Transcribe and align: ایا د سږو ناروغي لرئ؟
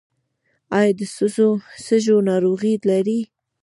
ایا 0.77 0.91
د 0.97 1.01
سږو 1.85 2.15
ناروغي 2.29 2.73
لرئ؟ 2.87 3.19